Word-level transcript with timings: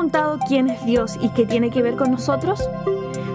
preguntado 0.00 0.38
quién 0.48 0.70
es 0.70 0.82
Dios 0.86 1.18
y 1.20 1.28
qué 1.28 1.44
tiene 1.44 1.68
que 1.68 1.82
ver 1.82 1.94
con 1.94 2.10
nosotros? 2.10 2.58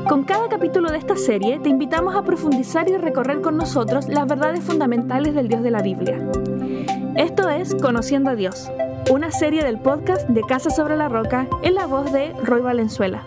Con 0.10 0.24
cada 0.24 0.50
capítulo 0.50 0.90
de 0.90 0.98
esta 0.98 1.16
serie 1.16 1.60
te 1.60 1.70
invitamos 1.70 2.16
a 2.16 2.24
profundizar 2.24 2.90
y 2.90 2.98
recorrer 2.98 3.42
con 3.42 3.56
nosotros 3.56 4.08
las 4.08 4.26
verdades 4.26 4.64
fundamentales 4.64 5.36
del 5.36 5.48
Dios 5.48 5.62
de 5.62 5.70
la 5.70 5.84
Biblia. 5.84 6.28
Esto 7.18 7.50
es 7.50 7.76
Conociendo 7.76 8.32
a 8.32 8.36
Dios, 8.36 8.72
una 9.12 9.30
serie 9.30 9.64
del 9.64 9.80
podcast 9.80 10.28
de 10.28 10.42
Casa 10.42 10.72
sobre 10.72 10.98
la 10.98 11.08
Roca 11.08 11.48
en 11.62 11.76
la 11.76 11.86
voz 11.86 12.12
de 12.12 12.34
Roy 12.44 12.62
Valenzuela. 12.62 13.24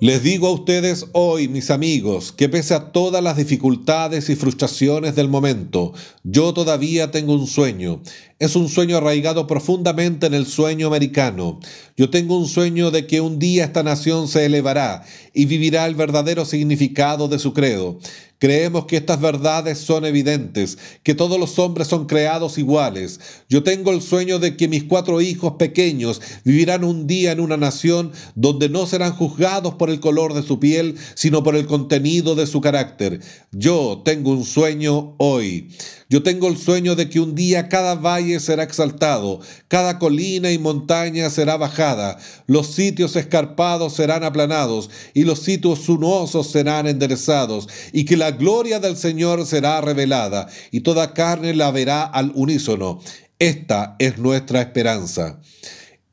Les 0.00 0.22
digo 0.22 0.46
a 0.46 0.52
ustedes 0.52 1.06
hoy, 1.12 1.48
mis 1.48 1.72
amigos, 1.72 2.30
que 2.30 2.48
pese 2.48 2.72
a 2.72 2.92
todas 2.92 3.20
las 3.20 3.36
dificultades 3.36 4.30
y 4.30 4.36
frustraciones 4.36 5.16
del 5.16 5.28
momento, 5.28 5.92
yo 6.22 6.54
todavía 6.54 7.10
tengo 7.10 7.34
un 7.34 7.48
sueño. 7.48 8.00
Es 8.40 8.54
un 8.54 8.68
sueño 8.68 8.96
arraigado 8.96 9.48
profundamente 9.48 10.26
en 10.26 10.34
el 10.34 10.46
sueño 10.46 10.86
americano. 10.86 11.58
Yo 11.96 12.08
tengo 12.08 12.38
un 12.38 12.46
sueño 12.46 12.92
de 12.92 13.04
que 13.04 13.20
un 13.20 13.40
día 13.40 13.64
esta 13.64 13.82
nación 13.82 14.28
se 14.28 14.46
elevará 14.46 15.02
y 15.34 15.46
vivirá 15.46 15.86
el 15.86 15.96
verdadero 15.96 16.44
significado 16.44 17.26
de 17.26 17.40
su 17.40 17.52
credo. 17.52 17.98
Creemos 18.40 18.84
que 18.84 18.96
estas 18.96 19.20
verdades 19.20 19.78
son 19.78 20.04
evidentes, 20.04 20.78
que 21.02 21.16
todos 21.16 21.40
los 21.40 21.58
hombres 21.58 21.88
son 21.88 22.06
creados 22.06 22.56
iguales. 22.56 23.18
Yo 23.48 23.64
tengo 23.64 23.90
el 23.90 24.00
sueño 24.00 24.38
de 24.38 24.56
que 24.56 24.68
mis 24.68 24.84
cuatro 24.84 25.20
hijos 25.20 25.54
pequeños 25.58 26.20
vivirán 26.44 26.84
un 26.84 27.08
día 27.08 27.32
en 27.32 27.40
una 27.40 27.56
nación 27.56 28.12
donde 28.36 28.68
no 28.68 28.86
serán 28.86 29.16
juzgados 29.16 29.74
por 29.74 29.90
el 29.90 29.98
color 29.98 30.34
de 30.34 30.44
su 30.44 30.60
piel, 30.60 30.94
sino 31.14 31.42
por 31.42 31.56
el 31.56 31.66
contenido 31.66 32.36
de 32.36 32.46
su 32.46 32.60
carácter. 32.60 33.20
Yo 33.50 34.02
tengo 34.04 34.30
un 34.30 34.44
sueño 34.44 35.16
hoy. 35.18 35.70
Yo 36.08 36.22
tengo 36.22 36.46
el 36.46 36.56
sueño 36.56 36.94
de 36.94 37.10
que 37.10 37.18
un 37.18 37.34
día 37.34 37.68
cada 37.68 37.96
valle 37.96 38.27
será 38.38 38.62
exaltado, 38.62 39.40
cada 39.68 39.98
colina 39.98 40.52
y 40.52 40.58
montaña 40.58 41.30
será 41.30 41.56
bajada, 41.56 42.18
los 42.46 42.68
sitios 42.68 43.16
escarpados 43.16 43.94
serán 43.94 44.24
aplanados 44.24 44.90
y 45.14 45.24
los 45.24 45.40
sitios 45.40 45.80
sinuosos 45.80 46.50
serán 46.50 46.86
enderezados, 46.86 47.68
y 47.92 48.04
que 48.04 48.16
la 48.16 48.30
gloria 48.30 48.78
del 48.80 48.96
Señor 48.96 49.46
será 49.46 49.80
revelada 49.80 50.48
y 50.70 50.80
toda 50.80 51.14
carne 51.14 51.54
la 51.54 51.70
verá 51.70 52.04
al 52.04 52.32
unísono. 52.34 53.00
Esta 53.38 53.96
es 53.98 54.18
nuestra 54.18 54.60
esperanza. 54.60 55.40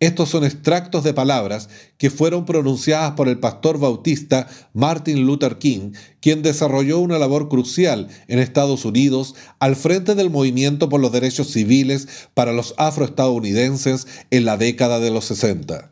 Estos 0.02 0.28
son 0.28 0.44
extractos 0.44 1.06
de 1.06 1.14
palabras 1.14 1.70
que 1.98 2.10
fueron 2.10 2.46
pronunciadas 2.46 3.14
por 3.14 3.30
el 3.30 3.40
pastor 3.40 3.80
bautista 3.80 4.48
Martin 4.74 5.26
Luther 5.26 5.58
King, 5.58 5.94
quien 6.20 6.42
desarrolló 6.42 7.00
una 7.00 7.18
labor 7.18 7.48
crucial 7.48 8.10
en 8.28 8.40
Estados 8.40 8.84
Unidos 8.84 9.36
al 9.60 9.78
frente 9.78 10.14
del 10.14 10.30
movimiento 10.30 10.90
por 10.90 11.00
los 11.00 11.14
derechos 11.14 11.48
civiles 11.52 12.10
para 12.34 12.52
los 12.52 12.74
afroestadounidenses 12.78 14.06
en 14.32 14.44
la 14.44 14.58
década 14.58 15.00
de 15.00 15.12
los 15.12 15.26
60. 15.26 15.90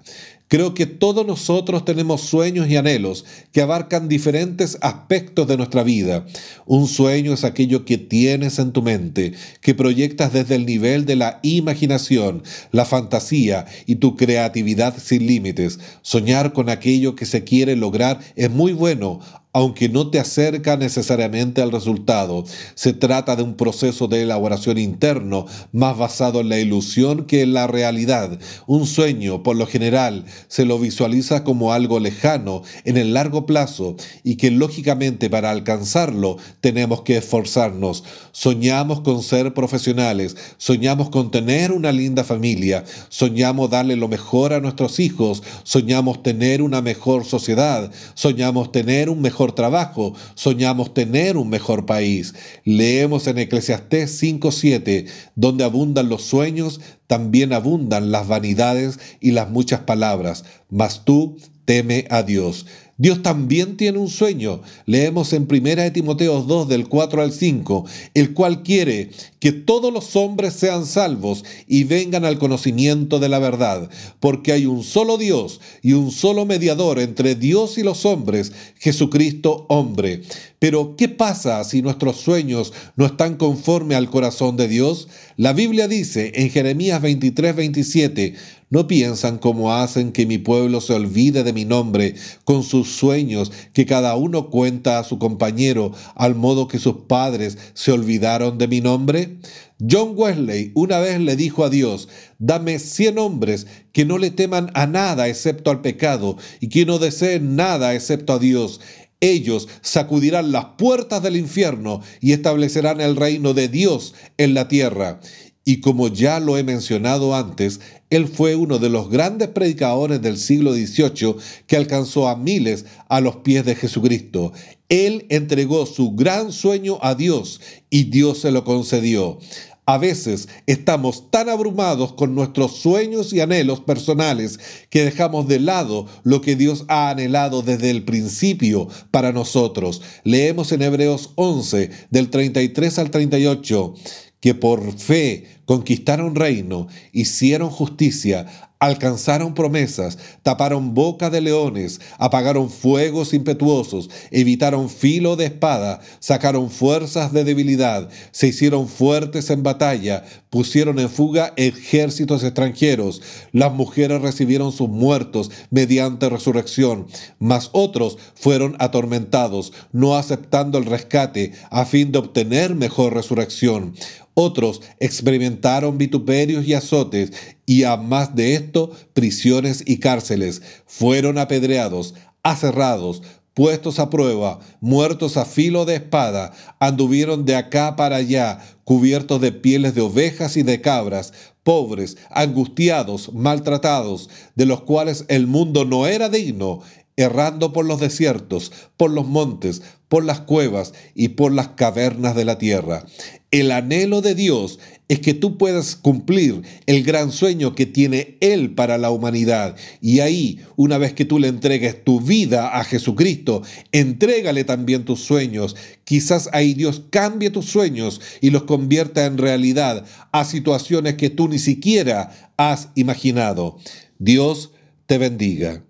Creo 0.54 0.76
que 0.76 0.86
todos 0.86 1.26
nosotros 1.26 1.84
tenemos 1.84 2.22
sueños 2.22 2.70
y 2.70 2.78
anhelos 2.78 3.26
que 3.52 3.64
abarcan 3.64 4.08
diferentes 4.08 4.78
aspectos 4.82 5.48
de 5.48 5.58
nuestra 5.58 5.82
vida. 5.82 6.28
Un 6.68 6.88
sueño 6.88 7.34
es 7.34 7.44
aquello 7.44 7.86
que 7.86 7.98
tienes 7.98 8.60
en 8.60 8.72
tu 8.72 8.84
mente, 8.84 9.34
que 9.62 9.74
proyectas 9.74 10.32
desde 10.32 10.54
el 10.54 10.68
nivel 10.68 11.08
de 11.08 11.16
la 11.16 11.40
imaginación, 11.42 12.44
la 12.72 12.86
fantasía 12.86 13.66
y 13.88 13.96
tu 13.96 14.16
creatividad 14.16 14.96
sin 14.96 15.26
límites. 15.26 15.80
Soñar 16.04 16.54
con 16.54 16.70
aquello 16.70 17.16
que 17.16 17.26
se 17.26 17.44
quiere 17.44 17.76
lograr 17.76 18.20
es 18.36 18.52
muy 18.52 18.74
bueno, 18.74 19.22
aunque 19.54 19.88
no 19.88 20.10
te 20.10 20.20
acerca 20.20 20.78
necesariamente 20.78 21.62
al 21.62 21.72
resultado. 21.72 22.44
Se 22.74 22.94
trata 22.94 23.36
de 23.36 23.44
un 23.44 23.54
proceso 23.54 24.08
de 24.08 24.24
elaboración 24.24 24.80
interno 24.80 25.46
más 25.72 25.98
basado 25.98 26.42
en 26.42 26.50
la 26.50 26.60
ilusión 26.60 27.26
que 27.26 27.44
en 27.44 27.54
la 27.54 27.68
realidad. 27.68 28.40
Un 28.66 28.88
sueño, 28.88 29.44
por 29.44 29.56
lo 29.56 29.68
general, 29.68 30.26
se 30.48 30.66
lo 30.66 30.80
visualiza 30.80 31.44
como 31.44 31.72
algo 31.72 32.00
lejano 32.00 32.64
en 32.84 32.98
el 32.98 33.14
largo 33.14 33.46
plazo 33.46 33.96
y 34.24 34.38
que 34.38 34.50
lógicamente 34.50 35.30
para 35.30 35.52
alcanzarlo 35.52 36.38
tenemos 36.60 37.04
que 37.04 37.18
esforzarnos. 37.18 38.04
Soñamos 38.32 39.02
con 39.02 39.22
ser 39.22 39.54
profesionales, 39.54 40.36
soñamos 40.58 41.10
con 41.10 41.30
tener 41.30 41.72
una 41.72 41.92
linda 41.92 42.24
familia, 42.24 42.84
soñamos 43.10 43.70
darle 43.70 43.96
lo 43.96 44.08
mejor 44.08 44.54
a 44.54 44.60
nuestros 44.60 45.00
hijos, 45.00 45.44
soñamos 45.64 46.24
tener 46.24 46.64
una 46.64 46.82
mejor 46.82 47.26
sociedad, 47.26 47.92
soñamos 48.16 48.72
tener 48.72 49.10
un 49.10 49.22
trabajo, 49.52 50.14
soñamos 50.36 50.94
tener 50.94 51.36
un 51.38 51.50
mejor 51.50 51.86
país. 51.86 52.34
Leemos 52.64 53.28
en 53.28 53.38
Eclesiastés 53.38 54.18
5:7, 54.18 55.06
donde 55.36 55.66
abundan 55.66 56.08
los 56.08 56.24
sueños, 56.24 56.80
también 57.08 57.52
abundan 57.52 58.12
las 58.12 58.28
vanidades 58.28 59.00
y 59.20 59.32
las 59.32 59.50
muchas 59.50 59.82
palabras, 59.82 60.46
mas 60.70 61.04
tú 61.06 61.38
teme 61.66 62.06
a 62.10 62.24
Dios. 62.24 62.66
Dios 62.98 63.24
también 63.24 63.76
tiene 63.76 63.98
un 63.98 64.10
sueño. 64.10 64.62
Leemos 64.86 65.34
en 65.34 65.48
1 65.50 65.92
Timoteo 65.94 66.44
2 66.44 66.68
del 66.68 66.88
4 66.88 67.22
al 67.22 67.32
5, 67.32 67.86
el 68.14 68.34
cual 68.34 68.62
quiere 68.62 69.10
que 69.40 69.52
todos 69.52 69.92
los 69.92 70.16
hombres 70.16 70.54
sean 70.54 70.86
salvos 70.86 71.44
y 71.68 71.86
vengan 71.86 72.24
al 72.24 72.38
conocimiento 72.38 73.20
de 73.20 73.30
la 73.30 73.40
verdad, 73.40 73.90
porque 74.20 74.52
hay 74.52 74.66
un 74.68 74.84
solo 74.84 75.18
Dios 75.18 75.60
y 75.82 75.94
un 75.94 76.12
solo 76.12 76.46
mediador 76.46 77.00
entre 77.00 77.36
Dios 77.36 77.78
y 77.78 77.84
los 77.84 78.06
hombres, 78.06 78.54
Jesucristo 78.80 79.66
hombre. 79.70 80.22
Pero, 80.64 80.96
¿qué 80.96 81.10
pasa 81.10 81.62
si 81.66 81.82
nuestros 81.82 82.22
sueños 82.22 82.72
no 82.96 83.06
están 83.06 83.36
conforme 83.36 83.96
al 83.96 84.10
corazón 84.10 84.56
de 84.56 84.70
Dios? 84.70 85.10
La 85.36 85.52
Biblia 85.52 85.90
dice 85.90 86.32
en 86.36 86.50
Jeremías 86.50 87.02
23, 87.02 87.54
27, 87.54 88.36
no 88.70 88.88
piensan 88.88 89.40
como 89.40 89.74
hacen 89.74 90.14
que 90.14 90.26
mi 90.26 90.38
pueblo 90.38 90.80
se 90.80 90.94
olvide 90.94 91.44
de 91.44 91.52
mi 91.52 91.66
nombre 91.66 92.16
con 92.46 92.64
sus 92.64 92.96
sueños 92.96 93.52
que 93.74 93.86
cada 93.86 94.16
uno 94.16 94.50
cuenta 94.50 95.00
a 95.00 95.04
su 95.04 95.20
compañero 95.20 95.92
al 96.16 96.34
modo 96.34 96.70
que 96.70 96.80
sus 96.80 96.96
padres 97.10 97.58
se 97.74 97.92
olvidaron 97.92 98.58
de 98.58 98.70
mi 98.70 98.80
nombre. 98.80 99.40
John 99.80 100.14
Wesley 100.16 100.72
una 100.76 101.00
vez 101.00 101.20
le 101.20 101.36
dijo 101.36 101.66
a 101.66 101.70
Dios, 101.70 102.08
dame 102.40 102.80
cien 102.80 103.18
hombres 103.18 103.68
que 103.92 104.06
no 104.06 104.18
le 104.18 104.32
teman 104.32 104.72
a 104.76 104.88
nada 104.88 105.28
excepto 105.28 105.72
al 105.72 105.82
pecado 105.82 106.38
y 106.62 106.70
que 106.70 106.86
no 106.86 107.00
deseen 107.00 107.58
nada 107.58 107.94
excepto 107.94 108.32
a 108.32 108.40
Dios. 108.40 108.80
Ellos 109.24 109.70
sacudirán 109.80 110.52
las 110.52 110.66
puertas 110.78 111.24
del 111.24 111.38
infierno 111.38 112.02
y 112.20 112.34
establecerán 112.34 113.00
el 113.00 113.16
reino 113.16 113.54
de 113.54 113.70
Dios 113.70 114.14
en 114.38 114.54
la 114.54 114.68
tierra. 114.68 115.22
Y 115.64 115.80
como 115.80 116.10
ya 116.10 116.42
lo 116.42 116.58
he 116.58 116.64
mencionado 116.66 117.34
antes, 117.34 117.80
él 118.10 118.28
fue 118.28 118.58
uno 118.58 118.80
de 118.80 118.90
los 118.90 119.10
grandes 119.10 119.48
predicadores 119.48 120.22
del 120.22 120.38
siglo 120.38 120.74
XVIII 120.74 121.38
que 121.68 121.78
alcanzó 121.78 122.28
a 122.28 122.36
miles 122.36 122.84
a 123.08 123.22
los 123.22 123.38
pies 123.38 123.64
de 123.64 123.76
Jesucristo. 123.76 124.52
Él 124.90 125.26
entregó 125.30 125.86
su 125.86 126.12
gran 126.12 126.52
sueño 126.52 127.00
a 127.02 127.16
Dios 127.16 127.62
y 127.90 128.04
Dios 128.04 128.40
se 128.40 128.52
lo 128.52 128.66
concedió. 128.66 129.40
A 129.86 129.98
veces 129.98 130.48
estamos 130.66 131.30
tan 131.30 131.50
abrumados 131.50 132.14
con 132.14 132.36
nuestros 132.36 132.78
sueños 132.78 133.34
y 133.34 133.42
anhelos 133.42 133.82
personales 133.82 134.60
que 134.90 135.04
dejamos 135.04 135.48
de 135.50 135.60
lado 135.60 136.08
lo 136.24 136.40
que 136.40 136.56
Dios 136.56 136.86
ha 136.88 137.10
anhelado 137.10 137.62
desde 137.64 137.90
el 137.90 138.06
principio 138.06 138.88
para 139.12 139.34
nosotros. 139.34 140.02
Leemos 140.24 140.72
en 140.72 140.84
Hebreos 140.84 141.32
11 141.36 141.90
del 142.12 142.30
33 142.30 143.00
al 143.00 143.12
38 143.12 143.94
que 144.40 144.54
por 144.54 144.98
fe 145.00 145.46
conquistaron 145.64 146.36
reino, 146.36 146.88
hicieron 147.14 147.70
justicia, 147.70 148.73
alcanzaron 148.86 149.54
promesas, 149.54 150.18
taparon 150.42 150.94
boca 150.94 151.30
de 151.30 151.40
leones, 151.40 152.02
apagaron 152.18 152.70
fuegos 152.70 153.34
impetuosos, 153.34 154.10
evitaron 154.30 154.90
filo 154.90 155.36
de 155.36 155.46
espada, 155.46 156.02
sacaron 156.20 156.70
fuerzas 156.70 157.32
de 157.32 157.46
debilidad, 157.46 158.10
se 158.32 158.48
hicieron 158.48 158.90
fuertes 158.90 159.50
en 159.50 159.64
batalla, 159.64 160.26
pusieron 160.50 161.00
en 161.00 161.10
fuga 161.10 161.54
ejércitos 161.56 162.44
extranjeros, 162.44 163.22
las 163.54 163.74
mujeres 163.74 164.22
recibieron 164.22 164.72
sus 164.72 164.90
muertos 164.90 165.50
mediante 165.70 166.30
resurrección, 166.30 167.08
mas 167.40 167.70
otros 167.72 168.18
fueron 168.36 168.76
atormentados, 168.80 169.72
no 169.94 170.18
aceptando 170.18 170.78
el 170.78 170.86
rescate 170.86 171.54
a 171.70 171.86
fin 171.86 172.12
de 172.12 172.20
obtener 172.20 172.76
mejor 172.76 173.14
resurrección. 173.14 173.94
Otros 174.34 174.82
experimentaron 175.00 175.98
vituperios 175.98 176.66
y 176.66 176.74
azotes, 176.74 177.32
y 177.66 177.84
a 177.84 177.98
más 177.98 178.36
de 178.36 178.56
esto, 178.56 178.92
prisiones 179.14 179.84
y 179.86 180.00
cárceles. 180.00 180.62
Fueron 180.86 181.38
apedreados, 181.38 182.16
aserrados, 182.42 183.22
puestos 183.54 184.00
a 184.00 184.10
prueba, 184.10 184.60
muertos 184.82 185.38
a 185.38 185.46
filo 185.46 185.86
de 185.86 185.96
espada, 185.96 186.52
anduvieron 186.80 187.46
de 187.46 187.56
acá 187.56 187.96
para 187.96 188.18
allá, 188.18 188.60
cubiertos 188.84 189.40
de 189.42 189.52
pieles 189.52 189.94
de 189.94 190.02
ovejas 190.02 190.58
y 190.58 190.64
de 190.64 190.82
cabras, 190.82 191.34
pobres, 191.64 192.18
angustiados, 192.30 193.34
maltratados, 193.34 194.30
de 194.56 194.66
los 194.66 194.82
cuales 194.82 195.26
el 195.28 195.48
mundo 195.48 195.86
no 195.86 196.08
era 196.08 196.30
digno, 196.30 196.82
errando 197.16 197.74
por 197.74 197.86
los 197.86 198.00
desiertos, 198.00 198.72
por 198.98 199.12
los 199.12 199.28
montes, 199.28 199.84
por 200.10 200.26
las 200.26 200.42
cuevas 200.42 200.94
y 201.14 201.30
por 201.30 201.52
las 201.52 201.70
cavernas 201.70 202.36
de 202.36 202.46
la 202.46 202.58
tierra. 202.58 203.06
El 203.54 203.72
anhelo 203.72 204.22
de 204.22 204.34
Dios 204.34 204.80
es 205.10 205.20
que 205.20 205.36
tú 205.36 205.60
puedas 205.60 205.96
cumplir 205.96 206.64
el 206.88 207.04
gran 207.04 207.32
sueño 207.32 207.76
que 207.76 207.86
tiene 207.86 208.36
Él 208.42 208.74
para 208.74 208.98
la 208.98 209.12
humanidad. 209.12 209.76
Y 210.02 210.22
ahí, 210.22 210.62
una 210.76 210.98
vez 210.98 211.14
que 211.14 211.24
tú 211.24 211.38
le 211.38 211.50
entregues 211.50 212.04
tu 212.04 212.20
vida 212.20 212.80
a 212.80 212.84
Jesucristo, 212.84 213.62
entrégale 213.92 214.64
también 214.64 215.06
tus 215.06 215.20
sueños. 215.20 215.76
Quizás 216.04 216.50
ahí 216.52 216.74
Dios 216.74 217.04
cambie 217.12 217.52
tus 217.52 217.66
sueños 217.66 218.22
y 218.42 218.50
los 218.50 218.64
convierta 218.64 219.28
en 219.28 219.38
realidad 219.38 220.04
a 220.32 220.46
situaciones 220.46 221.14
que 221.14 221.30
tú 221.30 221.48
ni 221.48 221.60
siquiera 221.60 222.52
has 222.58 222.90
imaginado. 222.96 223.78
Dios 224.18 224.72
te 225.06 225.20
bendiga. 225.20 225.84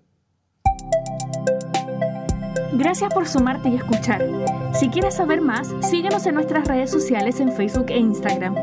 Gracias 2.76 3.14
por 3.14 3.28
sumarte 3.28 3.68
y 3.68 3.76
escuchar. 3.76 4.26
Si 4.72 4.88
quieres 4.88 5.14
saber 5.14 5.40
más, 5.40 5.72
síguenos 5.80 6.26
en 6.26 6.34
nuestras 6.34 6.66
redes 6.66 6.90
sociales 6.90 7.38
en 7.38 7.52
Facebook 7.52 7.86
e 7.88 7.98
Instagram. 7.98 8.56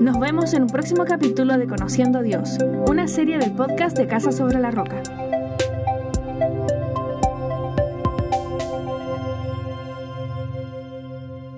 Nos 0.00 0.20
vemos 0.20 0.54
en 0.54 0.62
un 0.62 0.68
próximo 0.68 1.04
capítulo 1.04 1.58
de 1.58 1.66
Conociendo 1.66 2.20
a 2.20 2.22
Dios, 2.22 2.58
una 2.86 3.08
serie 3.08 3.38
del 3.38 3.52
podcast 3.52 3.96
de 3.96 4.06
Casa 4.06 4.30
sobre 4.30 4.60
la 4.60 4.70
Roca. 4.70 5.02